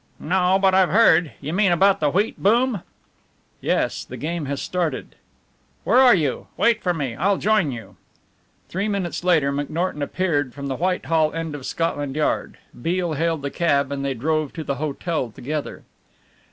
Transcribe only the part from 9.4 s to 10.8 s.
McNorton appeared from the